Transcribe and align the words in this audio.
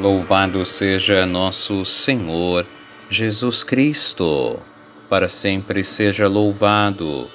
Louvado 0.00 0.64
seja 0.64 1.26
nosso 1.26 1.84
Senhor 1.84 2.64
Jesus 3.10 3.64
Cristo, 3.64 4.60
para 5.08 5.28
sempre 5.28 5.82
seja 5.82 6.28
louvado. 6.28 7.28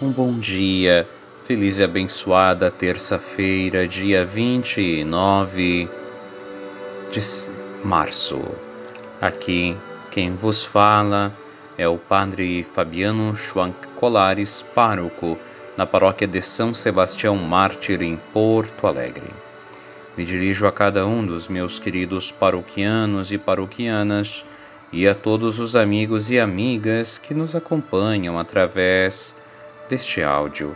Um 0.00 0.12
bom 0.12 0.38
dia, 0.38 1.08
feliz 1.42 1.80
e 1.80 1.82
abençoada 1.82 2.70
terça-feira, 2.70 3.88
dia 3.88 4.24
29 4.24 5.90
de 7.10 7.20
março. 7.82 8.40
Aqui 9.20 9.76
quem 10.08 10.36
vos 10.36 10.64
fala 10.64 11.32
é 11.76 11.88
o 11.88 11.98
Padre 11.98 12.62
Fabiano 12.62 13.34
Schwank 13.34 13.84
Colares, 13.96 14.62
pároco 14.62 15.36
na 15.76 15.84
paróquia 15.84 16.28
de 16.28 16.40
São 16.40 16.72
Sebastião 16.72 17.34
Mártir, 17.36 18.00
em 18.00 18.16
Porto 18.32 18.86
Alegre. 18.86 19.45
Me 20.16 20.24
dirijo 20.24 20.66
a 20.66 20.72
cada 20.72 21.06
um 21.06 21.26
dos 21.26 21.46
meus 21.46 21.78
queridos 21.78 22.32
paroquianos 22.32 23.32
e 23.32 23.38
paroquianas 23.38 24.44
e 24.90 25.06
a 25.06 25.14
todos 25.14 25.58
os 25.58 25.76
amigos 25.76 26.30
e 26.30 26.40
amigas 26.40 27.18
que 27.18 27.34
nos 27.34 27.54
acompanham 27.54 28.38
através 28.38 29.36
deste 29.88 30.22
áudio. 30.22 30.74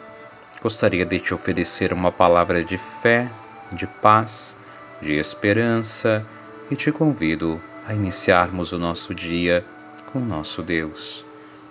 Gostaria 0.63 1.07
de 1.07 1.19
te 1.19 1.33
oferecer 1.33 1.93
uma 1.93 2.13
palavra 2.13 2.63
de 2.63 2.77
fé, 2.77 3.31
de 3.73 3.87
paz, 3.87 4.59
de 5.01 5.15
esperança 5.15 6.25
e 6.71 6.77
te 6.77 6.93
convido 6.93 7.61
a 7.87 7.95
iniciarmos 7.95 8.73
o 8.73 8.79
nosso 8.79 9.15
dia 9.15 9.65
com 10.13 10.19
o 10.19 10.25
nosso 10.25 10.63
Deus. 10.63 11.25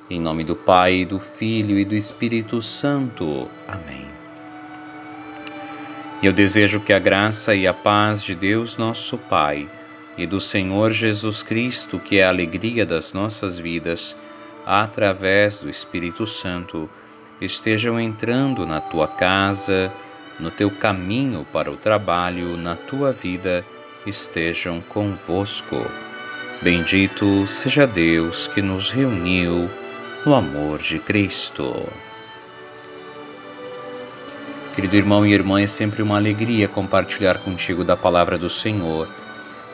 Em 0.09 0.19
nome 0.19 0.43
do 0.43 0.55
Pai, 0.55 1.05
do 1.05 1.19
Filho 1.19 1.77
e 1.77 1.85
do 1.85 1.93
Espírito 1.93 2.63
Santo. 2.63 3.47
Amém. 3.67 4.18
E 6.21 6.25
eu 6.25 6.33
desejo 6.33 6.81
que 6.81 6.91
a 6.91 6.99
graça 6.99 7.55
e 7.55 7.65
a 7.65 7.73
paz 7.73 8.21
de 8.21 8.35
Deus, 8.35 8.75
nosso 8.75 9.17
Pai, 9.17 9.69
e 10.17 10.27
do 10.27 10.39
Senhor 10.39 10.91
Jesus 10.91 11.43
Cristo, 11.43 11.97
que 11.97 12.19
é 12.19 12.25
a 12.25 12.29
alegria 12.29 12.85
das 12.85 13.13
nossas 13.13 13.57
vidas, 13.57 14.17
através 14.65 15.61
do 15.61 15.69
Espírito 15.69 16.27
Santo, 16.27 16.89
estejam 17.39 17.97
entrando 17.97 18.65
na 18.65 18.81
tua 18.81 19.07
casa, 19.07 19.91
no 20.37 20.51
teu 20.51 20.69
caminho 20.69 21.47
para 21.53 21.71
o 21.71 21.77
trabalho, 21.77 22.57
na 22.57 22.75
tua 22.75 23.13
vida, 23.13 23.65
estejam 24.05 24.81
convosco. 24.81 25.89
Bendito 26.61 27.47
seja 27.47 27.87
Deus 27.87 28.47
que 28.47 28.61
nos 28.61 28.91
reuniu 28.91 29.69
no 30.25 30.35
amor 30.35 30.79
de 30.79 30.99
Cristo. 30.99 31.87
Querido 34.75 34.95
irmão 34.95 35.25
e 35.25 35.33
irmã, 35.33 35.61
é 35.61 35.67
sempre 35.67 36.01
uma 36.01 36.15
alegria 36.15 36.67
compartilhar 36.67 37.39
contigo 37.39 37.83
da 37.83 37.97
palavra 37.97 38.37
do 38.37 38.49
Senhor. 38.49 39.07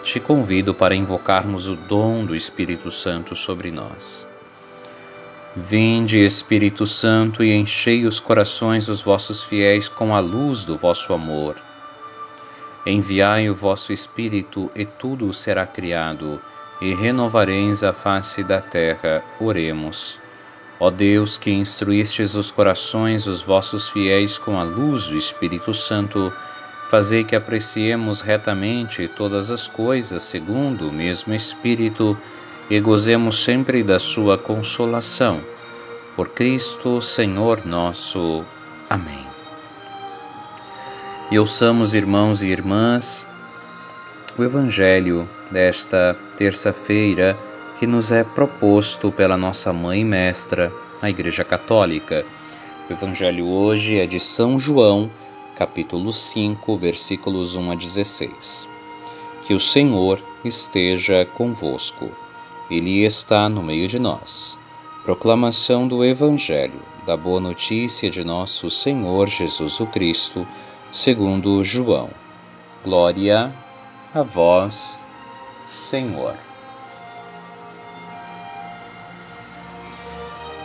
Te 0.03 0.19
convido 0.19 0.73
para 0.73 0.95
invocarmos 0.95 1.67
o 1.67 1.75
dom 1.75 2.25
do 2.25 2.35
Espírito 2.35 2.89
Santo 2.89 3.35
sobre 3.35 3.71
nós. 3.71 4.25
Vinde, 5.55 6.17
Espírito 6.17 6.85
Santo, 6.85 7.43
e 7.43 7.53
enchei 7.53 8.05
os 8.05 8.19
corações 8.19 8.87
dos 8.87 9.01
vossos 9.01 9.43
fiéis 9.43 9.87
com 9.87 10.15
a 10.15 10.19
luz 10.19 10.65
do 10.65 10.77
vosso 10.77 11.13
amor. 11.13 11.55
Enviai 12.85 13.49
o 13.49 13.55
vosso 13.55 13.93
Espírito, 13.93 14.69
e 14.75 14.85
tudo 14.85 15.31
será 15.33 15.65
criado, 15.65 16.41
e 16.81 16.93
renovareis 16.93 17.83
a 17.83 17.93
face 17.93 18.43
da 18.43 18.61
terra. 18.61 19.23
Oremos. 19.39 20.19
Ó 20.79 20.89
Deus, 20.89 21.37
que 21.37 21.51
instruístes 21.51 22.35
os 22.35 22.51
corações 22.51 23.25
dos 23.25 23.41
vossos 23.41 23.87
fiéis 23.87 24.37
com 24.37 24.59
a 24.59 24.63
luz 24.63 25.07
do 25.07 25.15
Espírito 25.15 25.73
Santo, 25.73 26.33
fazei 26.89 27.23
que 27.23 27.35
apreciemos 27.35 28.21
retamente 28.21 29.07
todas 29.07 29.51
as 29.51 29.67
coisas 29.67 30.23
segundo 30.23 30.89
o 30.89 30.91
mesmo 30.91 31.33
Espírito 31.33 32.17
e 32.69 32.79
gozemos 32.79 33.43
sempre 33.43 33.83
da 33.83 33.99
sua 33.99 34.37
consolação. 34.37 35.41
Por 36.15 36.29
Cristo, 36.29 37.01
Senhor 37.01 37.65
nosso. 37.65 38.43
Amém. 38.89 39.25
E 41.31 41.39
ouçamos, 41.39 41.93
irmãos 41.93 42.43
e 42.43 42.47
irmãs, 42.47 43.27
o 44.37 44.43
Evangelho 44.43 45.27
desta 45.49 46.15
terça-feira 46.37 47.37
que 47.79 47.85
nos 47.85 48.11
é 48.11 48.23
proposto 48.23 49.11
pela 49.11 49.35
nossa 49.35 49.73
mãe 49.73 50.03
mestra, 50.03 50.71
a 51.01 51.09
Igreja 51.09 51.43
Católica. 51.43 52.25
O 52.89 52.93
Evangelho 52.93 53.45
hoje 53.47 53.99
é 53.99 54.05
de 54.05 54.19
São 54.19 54.57
João, 54.57 55.11
capítulo 55.55 56.13
5, 56.13 56.77
versículos 56.77 57.55
1 57.55 57.71
a 57.71 57.75
16. 57.75 58.67
Que 59.43 59.53
o 59.53 59.59
Senhor 59.59 60.23
esteja 60.43 61.25
convosco. 61.25 62.09
Ele 62.71 63.03
está 63.03 63.49
no 63.49 63.61
meio 63.61 63.87
de 63.87 63.99
nós. 63.99 64.57
Proclamação 65.03 65.87
do 65.87 66.03
Evangelho, 66.03 66.81
da 67.05 67.17
Boa 67.17 67.39
Notícia 67.41 68.09
de 68.09 68.23
nosso 68.23 68.71
Senhor 68.71 69.27
Jesus 69.27 69.79
o 69.79 69.85
Cristo, 69.85 70.47
segundo 70.91 71.63
João. 71.63 72.09
Glória 72.83 73.53
a 74.13 74.23
vós, 74.23 75.03
Senhor. 75.67 76.35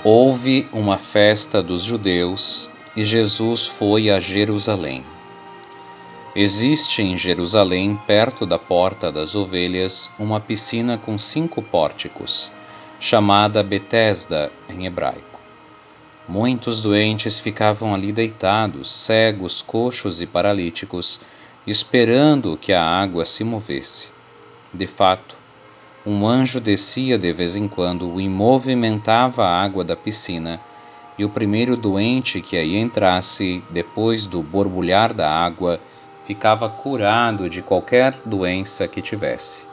Houve 0.03 0.67
uma 0.73 0.97
festa 0.97 1.63
dos 1.63 1.83
judeus 1.83 2.71
e 2.97 3.05
Jesus 3.05 3.67
foi 3.67 4.09
a 4.09 4.19
Jerusalém. 4.19 5.05
Existe 6.35 7.03
em 7.03 7.19
Jerusalém, 7.19 8.01
perto 8.07 8.47
da 8.47 8.59
Porta 8.59 9.13
das 9.13 9.35
Ovelhas, 9.35 10.09
uma 10.19 10.41
piscina 10.41 10.97
com 10.97 11.19
cinco 11.19 11.61
pórticos, 11.61 12.51
chamada 12.99 13.63
Betesda 13.63 14.51
em 14.71 14.87
hebraico. 14.87 15.39
Muitos 16.27 16.81
doentes 16.81 17.39
ficavam 17.39 17.95
ali 17.95 18.11
deitados, 18.11 18.91
cegos, 18.91 19.61
coxos 19.61 20.23
e 20.23 20.27
paralíticos, 20.27 21.21
esperando 21.67 22.57
que 22.57 22.73
a 22.73 22.83
água 22.83 23.27
se 23.27 23.45
movesse. 23.45 24.09
De 24.73 24.87
fato, 24.87 25.37
um 26.07 26.27
anjo 26.27 26.61
descia 26.61 27.19
de 27.19 27.33
vez 27.33 27.57
em 27.57 27.69
quando 27.69 28.21
e 28.21 28.29
movimentava 28.29 29.45
a 29.45 29.63
água 29.63 29.85
da 29.85 29.95
piscina, 29.95 30.61
e 31.19 31.25
o 31.25 31.29
primeiro 31.29 31.77
doente 31.77 32.41
que 32.41 32.57
aí 32.57 32.77
entrasse, 32.77 33.63
depois 33.69 34.25
do 34.25 34.43
borbulhar 34.43 35.13
da 35.13 35.31
água, 35.31 35.79
ficava 36.25 36.69
curado 36.69 37.51
de 37.51 37.61
qualquer 37.61 38.19
doença 38.25 38.89
que 38.89 39.03
tivesse. 39.03 39.65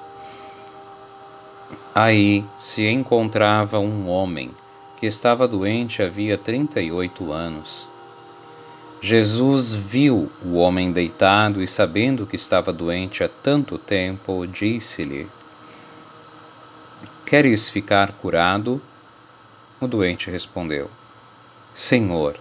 Aí 1.96 2.44
se 2.58 2.86
encontrava 2.88 3.80
um 3.80 4.10
homem 4.10 4.52
que 4.98 5.06
estava 5.06 5.48
doente 5.48 6.02
havia 6.02 6.38
38 6.38 7.32
anos. 7.32 7.88
Jesus 9.00 9.74
viu 9.74 10.30
o 10.44 10.56
homem 10.56 10.92
deitado 10.92 11.62
e, 11.62 11.68
sabendo 11.68 12.26
que 12.26 12.36
estava 12.36 12.74
doente 12.74 13.24
há 13.24 13.30
tanto 13.30 13.78
tempo, 13.78 14.46
disse-lhe: 14.48 15.28
Queres 17.28 17.70
ficar 17.70 18.14
curado? 18.14 18.82
O 19.82 19.86
doente 19.86 20.32
respondeu: 20.32 20.90
Senhor, 21.76 22.40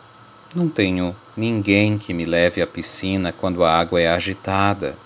não 0.55 0.69
tenho 0.69 1.15
ninguém 1.37 1.99
que 1.99 2.15
me 2.15 2.25
leve 2.25 2.63
à 2.63 2.69
piscina 2.69 3.33
quando 3.33 3.65
a 3.65 3.77
água 3.77 4.01
é 4.01 4.07
agitada. 4.07 4.97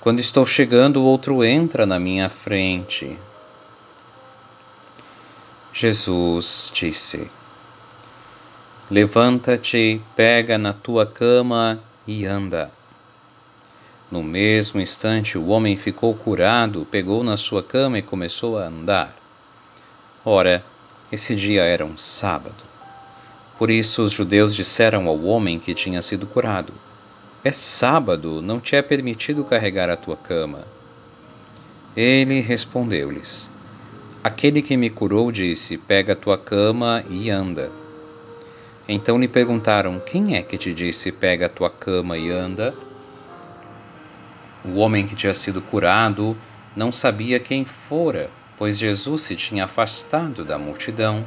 Quando 0.00 0.20
estou 0.20 0.46
chegando, 0.46 1.02
outro 1.02 1.42
entra 1.42 1.84
na 1.84 1.98
minha 1.98 2.28
frente. 2.28 3.18
Jesus 5.72 6.70
disse: 6.72 7.28
Levanta-te, 8.88 10.00
pega 10.14 10.56
na 10.56 10.72
tua 10.72 11.04
cama 11.04 11.80
e 12.06 12.24
anda. 12.24 12.70
No 14.10 14.22
mesmo 14.22 14.80
instante, 14.80 15.36
o 15.36 15.48
homem 15.48 15.76
ficou 15.76 16.14
curado, 16.14 16.86
pegou 16.90 17.22
na 17.22 17.36
sua 17.36 17.62
cama 17.62 17.98
e 17.98 18.02
começou 18.02 18.56
a 18.56 18.66
andar. 18.66 19.14
Ora, 20.24 20.64
esse 21.12 21.34
dia 21.36 21.62
era 21.62 21.84
um 21.84 21.98
sábado. 21.98 22.64
Por 23.58 23.70
isso 23.70 24.02
os 24.02 24.12
judeus 24.12 24.54
disseram 24.54 25.08
ao 25.08 25.22
homem 25.24 25.58
que 25.58 25.74
tinha 25.74 26.00
sido 26.00 26.26
curado: 26.26 26.72
É 27.44 27.50
sábado, 27.50 28.40
não 28.40 28.60
te 28.60 28.76
é 28.76 28.82
permitido 28.82 29.44
carregar 29.44 29.90
a 29.90 29.96
tua 29.96 30.16
cama. 30.16 30.64
Ele 31.94 32.40
respondeu-lhes: 32.40 33.50
Aquele 34.24 34.62
que 34.62 34.76
me 34.76 34.88
curou 34.88 35.30
disse: 35.30 35.76
Pega 35.76 36.14
a 36.14 36.16
tua 36.16 36.38
cama 36.38 37.04
e 37.10 37.28
anda. 37.28 37.70
Então 38.88 39.18
lhe 39.18 39.28
perguntaram: 39.28 40.00
Quem 40.00 40.36
é 40.36 40.42
que 40.42 40.56
te 40.56 40.72
disse: 40.72 41.12
Pega 41.12 41.44
a 41.46 41.50
tua 41.50 41.68
cama 41.68 42.16
e 42.16 42.30
anda? 42.30 42.74
O 44.64 44.76
homem 44.76 45.06
que 45.06 45.14
tinha 45.14 45.34
sido 45.34 45.62
curado 45.62 46.36
não 46.74 46.90
sabia 46.90 47.38
quem 47.38 47.64
fora, 47.64 48.30
pois 48.56 48.78
Jesus 48.78 49.22
se 49.22 49.36
tinha 49.36 49.64
afastado 49.64 50.44
da 50.44 50.58
multidão 50.58 51.24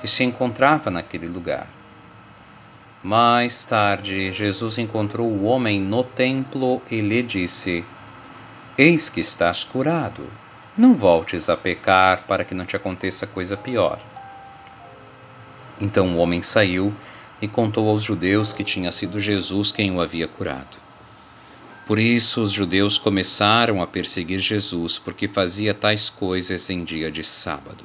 que 0.00 0.08
se 0.08 0.24
encontrava 0.24 0.90
naquele 0.90 1.28
lugar. 1.28 1.68
Mais 3.02 3.64
tarde, 3.64 4.32
Jesus 4.32 4.78
encontrou 4.78 5.28
o 5.28 5.44
homem 5.44 5.80
no 5.80 6.04
templo 6.04 6.82
e 6.90 7.00
lhe 7.00 7.22
disse: 7.22 7.84
Eis 8.78 9.08
que 9.08 9.20
estás 9.20 9.64
curado. 9.64 10.28
Não 10.76 10.94
voltes 10.94 11.50
a 11.50 11.56
pecar 11.56 12.24
para 12.26 12.44
que 12.44 12.54
não 12.54 12.64
te 12.64 12.76
aconteça 12.76 13.26
coisa 13.26 13.56
pior. 13.56 14.00
Então 15.80 16.14
o 16.14 16.18
homem 16.18 16.42
saiu 16.42 16.94
e 17.40 17.48
contou 17.48 17.88
aos 17.88 18.02
judeus 18.02 18.52
que 18.52 18.62
tinha 18.62 18.90
sido 18.92 19.20
Jesus 19.20 19.72
quem 19.72 19.90
o 19.90 20.00
havia 20.00 20.28
curado. 20.28 20.78
Por 21.86 21.98
isso 21.98 22.42
os 22.42 22.52
judeus 22.52 22.96
começaram 22.96 23.82
a 23.82 23.86
perseguir 23.86 24.38
Jesus, 24.38 24.98
porque 24.98 25.26
fazia 25.26 25.74
tais 25.74 26.08
coisas 26.08 26.70
em 26.70 26.84
dia 26.84 27.10
de 27.10 27.24
sábado. 27.24 27.84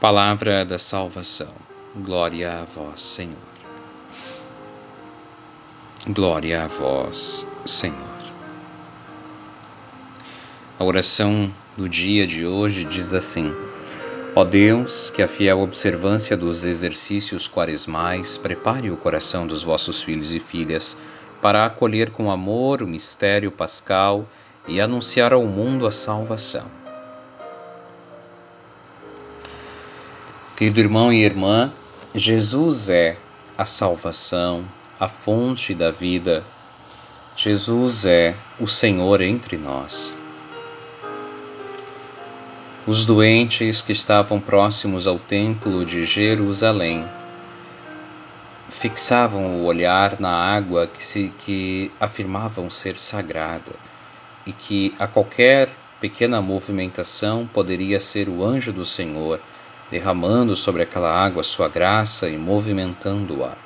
Palavra 0.00 0.64
da 0.64 0.78
salvação. 0.78 1.52
Glória 1.96 2.60
a 2.60 2.64
vós, 2.64 3.00
Senhor. 3.00 3.36
Glória 6.06 6.62
a 6.62 6.66
vós, 6.68 7.44
Senhor. 7.66 8.18
A 10.78 10.84
oração 10.84 11.52
do 11.76 11.88
dia 11.88 12.24
de 12.24 12.46
hoje 12.46 12.84
diz 12.84 13.12
assim: 13.12 13.52
Ó 14.36 14.44
Deus, 14.44 15.10
que 15.10 15.20
a 15.20 15.26
fiel 15.26 15.58
observância 15.60 16.36
dos 16.36 16.64
exercícios 16.64 17.48
quaresmais 17.48 18.38
prepare 18.38 18.88
o 18.88 18.96
coração 18.96 19.44
dos 19.44 19.64
vossos 19.64 20.00
filhos 20.00 20.32
e 20.32 20.38
filhas 20.38 20.96
para 21.40 21.64
acolher 21.64 22.10
com 22.10 22.30
amor 22.30 22.82
o 22.82 22.86
mistério 22.86 23.50
pascal 23.50 24.26
e 24.66 24.80
anunciar 24.80 25.32
ao 25.32 25.44
mundo 25.44 25.86
a 25.86 25.90
salvação. 25.90 26.66
Querido 30.56 30.80
irmão 30.80 31.12
e 31.12 31.22
irmã, 31.22 31.72
Jesus 32.14 32.88
é 32.88 33.16
a 33.56 33.64
salvação, 33.64 34.64
a 34.98 35.08
fonte 35.08 35.74
da 35.74 35.90
vida. 35.90 36.44
Jesus 37.36 38.04
é 38.04 38.34
o 38.58 38.66
Senhor 38.66 39.20
entre 39.20 39.56
nós. 39.56 40.12
Os 42.86 43.04
doentes 43.04 43.80
que 43.80 43.92
estavam 43.92 44.40
próximos 44.40 45.06
ao 45.06 45.18
Templo 45.18 45.84
de 45.84 46.04
Jerusalém 46.04 47.06
fixavam 48.68 49.60
o 49.60 49.64
olhar 49.64 50.20
na 50.20 50.30
água 50.30 50.86
que, 50.86 51.04
se, 51.04 51.32
que 51.38 51.90
afirmavam 51.98 52.68
ser 52.68 52.96
sagrada 52.96 53.72
e 54.46 54.52
que 54.52 54.94
a 54.98 55.06
qualquer 55.06 55.70
pequena 56.00 56.40
movimentação 56.40 57.46
poderia 57.46 57.98
ser 57.98 58.28
o 58.28 58.44
anjo 58.44 58.72
do 58.72 58.84
Senhor 58.84 59.40
derramando 59.90 60.54
sobre 60.54 60.82
aquela 60.82 61.10
água 61.10 61.42
sua 61.42 61.68
graça 61.68 62.28
e 62.28 62.36
movimentando-a. 62.36 63.56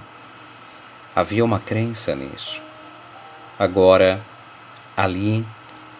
Havia 1.14 1.44
uma 1.44 1.58
crença 1.58 2.14
nisso. 2.14 2.62
Agora, 3.58 4.20
ali 4.96 5.44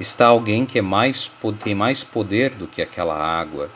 está 0.01 0.27
alguém 0.27 0.65
que 0.65 0.79
é 0.79 0.83
mais, 0.83 1.31
tem 1.61 1.75
mais 1.75 2.03
poder 2.03 2.51
do 2.55 2.67
que 2.67 2.81
aquela 2.81 3.17
água. 3.17 3.69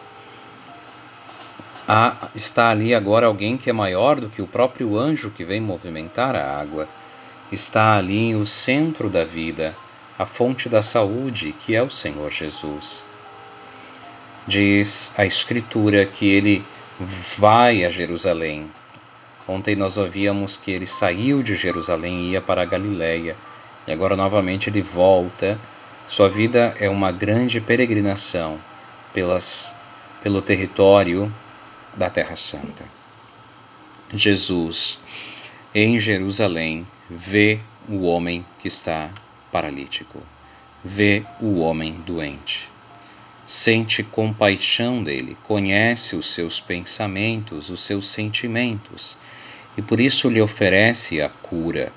Há, 1.88 2.30
está 2.34 2.70
ali 2.70 2.94
agora 2.94 3.26
alguém 3.26 3.56
que 3.56 3.70
é 3.70 3.72
maior 3.72 4.20
do 4.20 4.28
que 4.28 4.42
o 4.42 4.46
próprio 4.46 4.98
anjo 4.98 5.30
que 5.30 5.44
vem 5.44 5.60
movimentar 5.60 6.34
a 6.34 6.60
água. 6.60 6.88
Está 7.50 7.96
ali 7.96 8.34
o 8.34 8.44
centro 8.44 9.08
da 9.08 9.24
vida, 9.24 9.76
a 10.18 10.26
fonte 10.26 10.68
da 10.68 10.82
saúde, 10.82 11.52
que 11.52 11.74
é 11.74 11.82
o 11.82 11.90
Senhor 11.90 12.30
Jesus. 12.30 13.04
Diz 14.46 15.12
a 15.16 15.24
Escritura 15.24 16.04
que 16.04 16.26
ele 16.26 16.64
vai 17.38 17.84
a 17.84 17.90
Jerusalém. 17.90 18.70
Ontem 19.46 19.76
nós 19.76 19.96
ouvíamos 19.96 20.56
que 20.56 20.72
ele 20.72 20.86
saiu 20.86 21.42
de 21.42 21.54
Jerusalém 21.54 22.20
e 22.20 22.30
ia 22.32 22.40
para 22.40 22.62
a 22.62 22.64
Galiléia, 22.64 23.36
e 23.86 23.92
agora 23.92 24.16
novamente 24.16 24.68
ele 24.68 24.82
volta 24.82 25.56
sua 26.06 26.28
vida 26.28 26.72
é 26.78 26.88
uma 26.88 27.10
grande 27.10 27.60
peregrinação 27.60 28.60
pelas, 29.12 29.74
pelo 30.22 30.40
território 30.40 31.32
da 31.96 32.10
Terra 32.10 32.36
Santa. 32.36 32.84
Jesus, 34.12 34.98
em 35.74 35.98
Jerusalém, 35.98 36.86
vê 37.08 37.60
o 37.88 38.02
homem 38.02 38.44
que 38.58 38.68
está 38.68 39.10
paralítico, 39.50 40.22
vê 40.84 41.24
o 41.40 41.58
homem 41.58 41.94
doente. 42.06 42.70
Sente 43.46 44.02
compaixão 44.02 45.02
dele, 45.02 45.36
conhece 45.42 46.16
os 46.16 46.32
seus 46.32 46.60
pensamentos, 46.60 47.70
os 47.70 47.80
seus 47.80 48.08
sentimentos, 48.08 49.16
e 49.76 49.82
por 49.82 50.00
isso 50.00 50.28
lhe 50.28 50.40
oferece 50.40 51.20
a 51.20 51.28
cura 51.28 51.92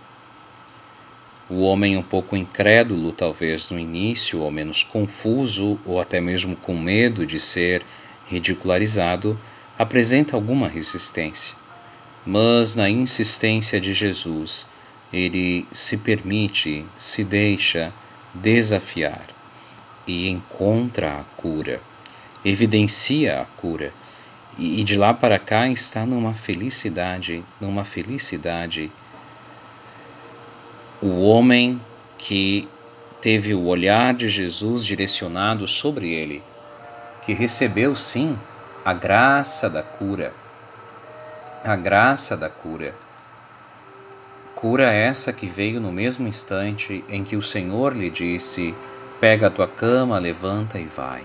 o 1.50 1.62
homem 1.62 1.98
um 1.98 2.04
pouco 2.04 2.38
incrédulo, 2.38 3.12
talvez 3.12 3.72
no 3.72 3.80
início, 3.80 4.40
ou 4.40 4.52
menos 4.52 4.84
confuso, 4.84 5.80
ou 5.84 6.00
até 6.00 6.22
mesmo 6.22 6.56
com 6.56 6.78
medo 6.78 7.26
de 7.26 7.40
ser 7.40 7.84
ridicularizado, 8.28 9.40
apresenta 9.80 10.36
alguma 10.36 10.68
resistência. 10.68 11.56
Mas 12.26 12.76
na 12.76 12.90
insistência 12.90 13.80
de 13.80 13.94
Jesus, 13.94 14.68
ele 15.12 15.66
se 15.72 15.96
permite, 15.96 16.86
se 16.98 17.24
deixa 17.24 17.94
desafiar 18.34 19.26
e 20.06 20.28
encontra 20.28 21.22
a 21.22 21.24
cura, 21.42 21.82
evidencia 22.44 23.40
a 23.42 23.46
cura. 23.46 23.94
E 24.58 24.84
de 24.84 24.98
lá 24.98 25.14
para 25.14 25.40
cá 25.40 25.70
está 25.70 26.06
numa 26.06 26.34
felicidade, 26.34 27.46
numa 27.62 27.86
felicidade 27.86 28.92
o 31.02 31.22
homem 31.22 31.80
que 32.18 32.68
teve 33.22 33.54
o 33.54 33.64
olhar 33.64 34.14
de 34.14 34.28
Jesus 34.28 34.86
direcionado 34.86 35.66
sobre 35.66 36.12
ele, 36.12 36.44
que 37.26 37.32
recebeu 37.32 37.96
sim 37.96 38.38
a 38.90 38.94
graça 38.94 39.70
da 39.70 39.84
cura. 39.84 40.34
A 41.64 41.76
graça 41.76 42.36
da 42.36 42.50
cura. 42.50 42.96
Cura 44.56 44.92
essa 44.92 45.32
que 45.32 45.46
veio 45.46 45.80
no 45.80 45.92
mesmo 45.92 46.28
instante 46.28 47.06
em 47.08 47.24
que 47.24 47.36
o 47.36 47.42
Senhor 47.42 47.96
lhe 47.96 48.10
disse: 48.10 48.74
Pega 49.22 49.46
a 49.46 49.50
tua 49.52 49.68
cama, 49.68 50.18
levanta 50.18 50.80
e 50.80 50.88
vai. 50.88 51.24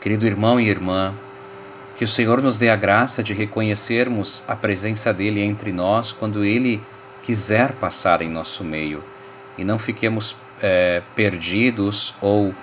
Querido 0.00 0.26
irmão 0.26 0.58
e 0.58 0.70
irmã, 0.70 1.12
que 1.98 2.04
o 2.04 2.08
Senhor 2.08 2.40
nos 2.40 2.56
dê 2.56 2.70
a 2.70 2.76
graça 2.76 3.22
de 3.22 3.34
reconhecermos 3.34 4.42
a 4.48 4.56
presença 4.56 5.12
dele 5.12 5.42
entre 5.42 5.70
nós 5.70 6.12
quando 6.12 6.42
ele 6.42 6.82
quiser 7.22 7.72
passar 7.72 8.22
em 8.22 8.30
nosso 8.30 8.64
meio 8.64 9.04
e 9.58 9.64
não 9.64 9.78
fiquemos 9.78 10.34
é, 10.62 11.02
perdidos 11.14 12.14
ou 12.22 12.54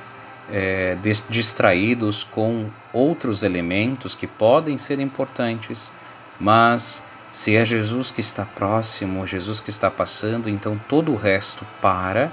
é, 0.51 0.97
distraídos 1.29 2.23
com 2.23 2.69
outros 2.93 3.43
elementos 3.43 4.15
que 4.15 4.27
podem 4.27 4.77
ser 4.77 4.99
importantes, 4.99 5.91
mas 6.39 7.03
se 7.31 7.55
é 7.55 7.65
Jesus 7.65 8.09
que 8.09 8.21
está 8.21 8.45
próximo, 8.45 9.27
Jesus 9.27 9.59
que 9.59 9.69
está 9.69 9.91
passando, 9.91 10.49
então 10.49 10.79
todo 10.87 11.11
o 11.11 11.17
resto 11.17 11.65
para 11.81 12.31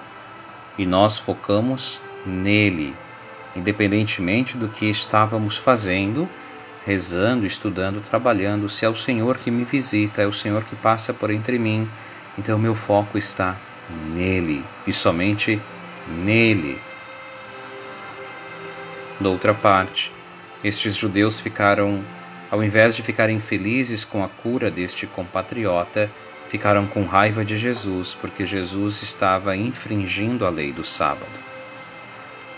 e 0.78 0.86
nós 0.86 1.18
focamos 1.18 2.00
nele, 2.24 2.94
independentemente 3.56 4.56
do 4.56 4.68
que 4.68 4.86
estávamos 4.86 5.56
fazendo, 5.56 6.28
rezando, 6.84 7.46
estudando, 7.46 8.00
trabalhando. 8.00 8.68
Se 8.68 8.84
é 8.84 8.88
o 8.88 8.94
Senhor 8.94 9.38
que 9.38 9.50
me 9.50 9.64
visita, 9.64 10.22
é 10.22 10.26
o 10.26 10.32
Senhor 10.32 10.64
que 10.64 10.76
passa 10.76 11.12
por 11.12 11.30
entre 11.30 11.58
mim, 11.58 11.88
então 12.38 12.58
meu 12.58 12.74
foco 12.74 13.18
está 13.18 13.58
nele 14.14 14.64
e 14.86 14.92
somente 14.92 15.60
nele. 16.08 16.80
Da 19.20 19.28
outra 19.28 19.54
parte, 19.54 20.10
estes 20.62 20.96
judeus 20.96 21.40
ficaram, 21.40 22.04
ao 22.50 22.64
invés 22.64 22.96
de 22.96 23.02
ficarem 23.02 23.38
felizes 23.38 24.04
com 24.04 24.24
a 24.24 24.28
cura 24.28 24.70
deste 24.70 25.06
compatriota, 25.06 26.10
ficaram 26.48 26.86
com 26.86 27.04
raiva 27.04 27.44
de 27.44 27.56
Jesus, 27.56 28.14
porque 28.14 28.46
Jesus 28.46 29.02
estava 29.02 29.56
infringindo 29.56 30.44
a 30.44 30.50
lei 30.50 30.72
do 30.72 30.82
sábado. 30.82 31.32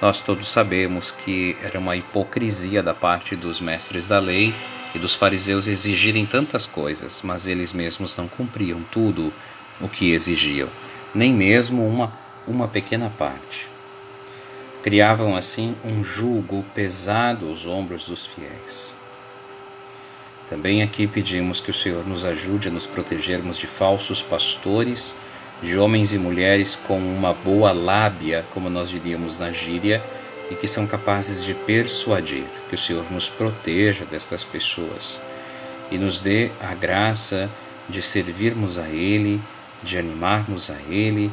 Nós 0.01 0.21
todos 0.21 0.49
sabemos 0.49 1.11
que 1.11 1.57
era 1.63 1.79
uma 1.79 1.97
hipocrisia 1.97 2.83
da 2.83 2.95
parte 2.95 3.35
dos 3.35 3.61
mestres 3.61 4.09
da 4.09 4.19
lei 4.19 4.55
e 4.95 4.99
dos 4.99 5.15
fariseus 5.15 5.67
exigirem 5.67 6.27
tantas 6.27 6.67
coisas, 6.67 7.21
mas 7.23 7.47
eles 7.47 7.73
mesmos 7.73 8.17
não 8.17 8.29
cumpriam 8.29 8.83
tudo 8.93 9.33
o 9.81 9.89
que 9.89 10.13
exigiam, 10.13 10.69
nem 11.15 11.33
mesmo 11.33 11.87
uma, 11.87 12.13
uma 12.47 12.69
pequena 12.69 13.11
parte. 13.11 13.76
Criavam 14.87 15.35
assim 15.35 15.75
um 15.85 16.05
jugo 16.05 16.65
pesado 16.73 17.49
aos 17.49 17.67
ombros 17.67 18.07
dos 18.07 18.25
fiéis. 18.25 18.97
Também 20.49 20.81
aqui 20.81 21.09
pedimos 21.09 21.59
que 21.59 21.73
o 21.73 21.75
Senhor 21.75 22.07
nos 22.07 22.25
ajude 22.25 22.69
a 22.69 22.71
nos 22.71 22.87
protegermos 22.87 23.59
de 23.59 23.67
falsos 23.67 24.23
pastores, 24.23 25.19
de 25.61 25.77
homens 25.77 26.13
e 26.13 26.19
mulheres 26.19 26.77
com 26.77 27.01
uma 27.01 27.35
boa 27.35 27.73
lábia, 27.73 28.47
como 28.55 28.71
nós 28.71 28.89
diríamos 28.89 29.41
na 29.41 29.51
gíria, 29.51 30.01
e 30.53 30.55
que 30.55 30.69
são 30.69 30.87
capazes 30.87 31.43
de 31.43 31.53
persuadir. 31.53 32.47
Que 32.69 32.77
o 32.77 32.79
Senhor 32.79 33.11
nos 33.11 33.29
proteja 33.29 34.05
destas 34.05 34.45
pessoas 34.45 35.21
e 35.91 35.99
nos 35.99 36.21
dê 36.21 36.53
a 36.61 36.77
graça 36.77 37.51
de 37.89 38.01
servirmos 38.01 38.79
a 38.79 38.89
Ele 38.89 39.43
de 39.83 39.99
animarmos 39.99 40.71
a 40.71 40.81
Ele, 40.89 41.33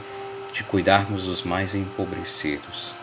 de 0.52 0.64
cuidarmos 0.64 1.26
dos 1.26 1.44
mais 1.44 1.76
empobrecidos. 1.76 3.03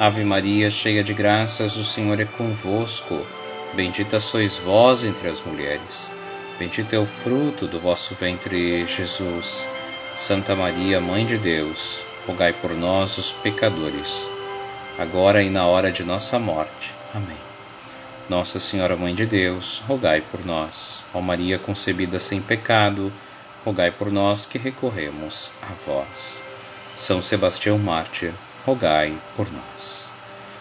Ave 0.00 0.22
Maria, 0.22 0.70
cheia 0.70 1.02
de 1.02 1.12
graças, 1.12 1.76
o 1.76 1.84
Senhor 1.84 2.20
é 2.20 2.24
convosco. 2.24 3.26
Bendita 3.74 4.20
sois 4.20 4.56
vós 4.56 5.02
entre 5.02 5.28
as 5.28 5.40
mulheres. 5.40 6.08
Bendito 6.56 6.92
é 6.92 6.98
o 7.00 7.04
fruto 7.04 7.66
do 7.66 7.80
vosso 7.80 8.14
ventre, 8.14 8.86
Jesus. 8.86 9.66
Santa 10.16 10.54
Maria, 10.54 11.00
Mãe 11.00 11.26
de 11.26 11.36
Deus, 11.36 12.00
rogai 12.28 12.52
por 12.52 12.70
nós, 12.74 13.18
os 13.18 13.32
pecadores, 13.32 14.30
agora 14.96 15.42
e 15.42 15.50
na 15.50 15.66
hora 15.66 15.90
de 15.90 16.04
nossa 16.04 16.38
morte. 16.38 16.94
Amém. 17.12 17.36
Nossa 18.28 18.60
Senhora, 18.60 18.96
Mãe 18.96 19.16
de 19.16 19.26
Deus, 19.26 19.82
rogai 19.84 20.20
por 20.20 20.46
nós. 20.46 21.02
Ó 21.12 21.20
Maria 21.20 21.58
concebida 21.58 22.20
sem 22.20 22.40
pecado, 22.40 23.12
rogai 23.64 23.90
por 23.90 24.12
nós 24.12 24.46
que 24.46 24.58
recorremos 24.58 25.50
a 25.60 25.72
vós. 25.84 26.44
São 26.94 27.20
Sebastião 27.20 27.76
Mártir, 27.78 28.32
rogai 28.68 29.16
por 29.34 29.50
nós. 29.50 30.12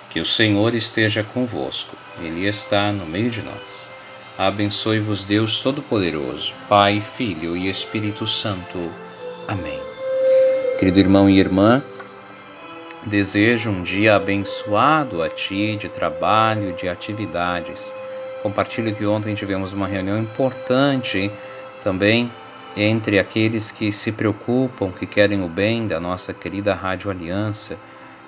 Que 0.09 0.21
o 0.21 0.25
Senhor 0.25 0.73
esteja 0.73 1.23
convosco, 1.23 1.95
Ele 2.21 2.47
está 2.47 2.91
no 2.91 3.05
meio 3.05 3.29
de 3.29 3.41
nós. 3.41 3.91
Abençoe-vos 4.37 5.25
Deus 5.25 5.59
Todo-Poderoso, 5.59 6.53
Pai, 6.69 7.03
Filho 7.17 7.57
e 7.57 7.69
Espírito 7.69 8.25
Santo. 8.25 8.79
Amém. 9.45 9.79
Querido 10.79 10.99
irmão 10.99 11.29
e 11.29 11.37
irmã, 11.37 11.83
desejo 13.05 13.71
um 13.71 13.83
dia 13.83 14.15
abençoado 14.15 15.21
a 15.21 15.27
ti, 15.27 15.75
de 15.75 15.89
trabalho, 15.89 16.71
de 16.71 16.87
atividades. 16.87 17.93
Compartilho 18.41 18.95
que 18.95 19.05
ontem 19.05 19.35
tivemos 19.35 19.73
uma 19.73 19.87
reunião 19.87 20.17
importante 20.17 21.29
também 21.83 22.31
entre 22.75 23.17
aqueles 23.19 23.71
que 23.71 23.91
se 23.91 24.11
preocupam, 24.11 24.91
que 24.91 25.05
querem 25.05 25.43
o 25.43 25.47
bem 25.47 25.87
da 25.87 25.99
nossa 25.99 26.33
querida 26.33 26.73
Rádio 26.73 27.09
Aliança. 27.09 27.77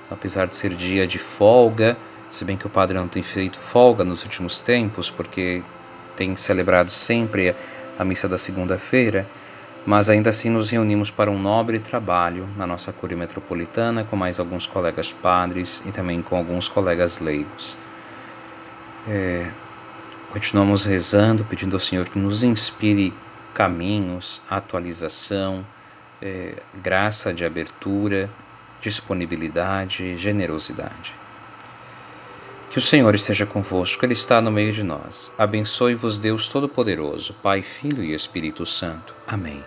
Então, 0.05 0.17
apesar 0.17 0.47
de 0.47 0.55
ser 0.55 0.73
dia 0.73 1.05
de 1.05 1.19
folga, 1.19 1.97
se 2.29 2.45
bem 2.45 2.57
que 2.57 2.67
o 2.67 2.69
padre 2.69 2.97
não 2.97 3.07
tem 3.07 3.23
feito 3.23 3.59
folga 3.59 4.03
nos 4.03 4.23
últimos 4.23 4.59
tempos, 4.61 5.09
porque 5.09 5.63
tem 6.15 6.35
celebrado 6.35 6.91
sempre 6.91 7.55
a 7.97 8.05
missa 8.05 8.27
da 8.27 8.37
segunda-feira, 8.37 9.27
mas 9.85 10.09
ainda 10.09 10.29
assim 10.29 10.49
nos 10.49 10.69
reunimos 10.69 11.09
para 11.09 11.31
um 11.31 11.39
nobre 11.39 11.79
trabalho 11.79 12.47
na 12.55 12.67
nossa 12.67 12.91
Cúria 12.91 13.17
Metropolitana, 13.17 14.03
com 14.03 14.15
mais 14.15 14.39
alguns 14.39 14.67
colegas 14.67 15.13
padres 15.13 15.81
e 15.85 15.91
também 15.91 16.21
com 16.21 16.35
alguns 16.35 16.67
colegas 16.67 17.19
leigos. 17.19 17.77
É, 19.07 19.49
continuamos 20.29 20.85
rezando, 20.85 21.43
pedindo 21.43 21.75
ao 21.75 21.79
Senhor 21.79 22.07
que 22.07 22.19
nos 22.19 22.43
inspire 22.43 23.13
caminhos, 23.53 24.41
atualização, 24.49 25.65
é, 26.21 26.55
graça 26.73 27.33
de 27.33 27.45
abertura, 27.45 28.29
disponibilidade, 28.81 30.15
generosidade. 30.15 31.13
Que 32.69 32.77
o 32.77 32.81
Senhor 32.81 33.13
esteja 33.15 33.45
convosco, 33.45 34.05
Ele 34.05 34.13
está 34.13 34.39
no 34.39 34.51
meio 34.51 34.71
de 34.71 34.83
nós. 34.83 35.31
Abençoe-vos, 35.37 36.19
Deus 36.19 36.47
Todo-Poderoso, 36.47 37.33
Pai, 37.41 37.63
Filho 37.63 38.03
e 38.03 38.13
Espírito 38.13 38.65
Santo. 38.65 39.13
Amém. 39.27 39.63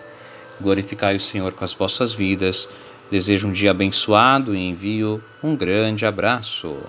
Glorificai 0.61 1.15
o 1.15 1.19
Senhor 1.19 1.51
com 1.51 1.65
as 1.65 1.73
vossas 1.73 2.13
vidas. 2.13 2.69
Desejo 3.11 3.49
um 3.49 3.51
dia 3.51 3.71
abençoado 3.71 4.55
e 4.55 4.59
envio 4.59 5.21
um 5.43 5.55
grande 5.55 6.05
abraço. 6.05 6.81